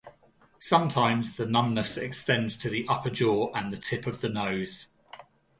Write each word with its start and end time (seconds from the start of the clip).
Sometimes 0.59 1.35
the 1.37 1.45
numbness 1.45 1.95
extends 1.95 2.57
to 2.57 2.71
the 2.71 2.87
upper 2.89 3.11
jaw 3.11 3.51
and 3.53 3.69
the 3.69 3.77
tip 3.77 4.07
of 4.07 4.19
the 4.19 4.29
nose. 4.29 4.87